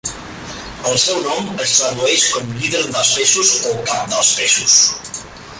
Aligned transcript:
El 0.91 0.95
seu 1.01 1.19
nom 1.25 1.51
es 1.65 1.75
tradueix 1.81 2.25
com 2.37 2.49
"Líder 2.63 2.83
dels 2.87 3.13
peixos" 3.19 3.55
o 3.73 3.77
"Cap 3.91 4.11
dels 4.15 4.37
peixos". 4.41 4.83